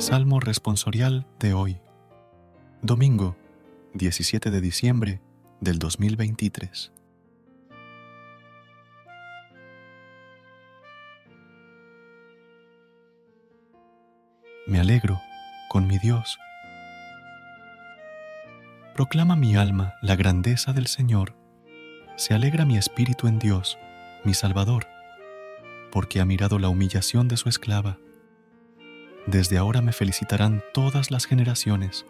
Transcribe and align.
Salmo 0.00 0.40
responsorial 0.40 1.26
de 1.38 1.52
hoy, 1.52 1.78
domingo 2.80 3.36
17 3.92 4.50
de 4.50 4.62
diciembre 4.62 5.20
del 5.60 5.78
2023. 5.78 6.90
Me 14.66 14.80
alegro 14.80 15.20
con 15.68 15.86
mi 15.86 15.98
Dios. 15.98 16.38
Proclama 18.94 19.36
mi 19.36 19.54
alma 19.54 19.92
la 20.00 20.16
grandeza 20.16 20.72
del 20.72 20.86
Señor. 20.86 21.36
Se 22.16 22.32
alegra 22.32 22.64
mi 22.64 22.78
espíritu 22.78 23.28
en 23.28 23.38
Dios, 23.38 23.78
mi 24.24 24.32
Salvador, 24.32 24.86
porque 25.92 26.22
ha 26.22 26.24
mirado 26.24 26.58
la 26.58 26.70
humillación 26.70 27.28
de 27.28 27.36
su 27.36 27.50
esclava 27.50 27.98
desde 29.26 29.58
ahora 29.58 29.82
me 29.82 29.92
felicitarán 29.92 30.62
todas 30.72 31.10
las 31.10 31.26
generaciones. 31.26 32.06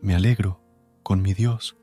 Me 0.00 0.14
alegro 0.14 0.60
con 1.02 1.22
mi 1.22 1.34
Dios, 1.34 1.76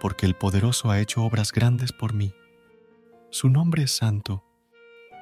porque 0.00 0.26
el 0.26 0.34
poderoso 0.34 0.90
ha 0.90 0.98
hecho 0.98 1.22
obras 1.22 1.52
grandes 1.52 1.92
por 1.92 2.12
mí. 2.12 2.34
Su 3.30 3.48
nombre 3.48 3.84
es 3.84 3.92
santo, 3.92 4.44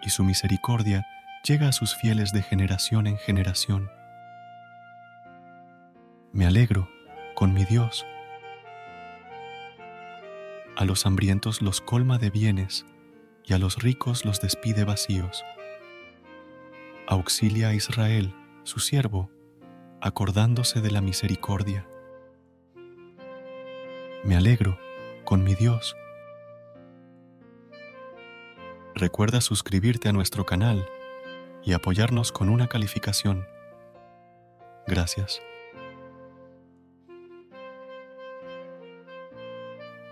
y 0.03 0.11
su 0.11 0.25
misericordia 0.25 1.07
llega 1.45 1.69
a 1.69 1.73
sus 1.73 1.95
fieles 1.95 2.33
de 2.33 2.43
generación 2.43 3.07
en 3.07 3.19
generación. 3.19 3.91
Me 6.33 6.47
alegro 6.47 6.89
con 7.35 7.53
mi 7.53 7.65
Dios. 7.65 8.07
A 10.77 10.85
los 10.85 11.05
hambrientos 11.05 11.61
los 11.61 11.81
colma 11.81 12.19
de 12.19 12.31
bienes, 12.31 12.87
y 13.45 13.53
a 13.55 13.59
los 13.59 13.83
ricos 13.83 14.25
los 14.25 14.41
despide 14.41 14.85
vacíos. 14.85 15.45
Auxilia 17.07 17.69
a 17.69 17.75
Israel, 17.75 18.35
su 18.63 18.81
siervo, 18.81 19.31
acordándose 20.01 20.81
de 20.81 20.91
la 20.91 21.01
misericordia. 21.01 21.87
Me 24.25 24.37
alegro 24.37 24.79
con 25.25 25.43
mi 25.43 25.55
Dios. 25.55 25.97
Recuerda 28.95 29.41
suscribirte 29.41 30.09
a 30.09 30.13
nuestro 30.13 30.45
canal 30.45 30.87
y 31.65 31.73
apoyarnos 31.73 32.33
con 32.33 32.49
una 32.49 32.69
calificación. 32.69 33.47
Gracias. 34.87 35.41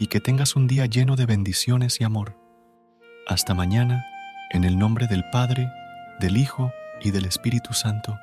y 0.00 0.06
que 0.06 0.18
tengas 0.18 0.56
un 0.56 0.66
día 0.66 0.86
lleno 0.86 1.14
de 1.14 1.26
bendiciones 1.26 2.00
y 2.00 2.04
amor. 2.04 2.34
Hasta 3.28 3.52
mañana, 3.54 4.06
en 4.50 4.64
el 4.64 4.78
nombre 4.78 5.06
del 5.06 5.22
Padre, 5.30 5.70
del 6.18 6.38
Hijo 6.38 6.72
y 7.02 7.10
del 7.10 7.26
Espíritu 7.26 7.74
Santo. 7.74 8.18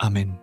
Amén. 0.00 0.40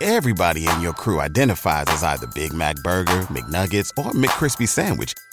Everybody 0.00 0.66
in 0.66 0.80
your 0.80 0.92
crew 0.92 1.20
identifies 1.20 1.86
as 1.86 2.02
either 2.02 2.26
Big 2.34 2.52
Mac 2.52 2.74
Burger, 2.82 3.22
McNuggets, 3.30 3.92
or 3.96 4.10
McCrispy 4.12 4.66
Sandwich 4.66 5.14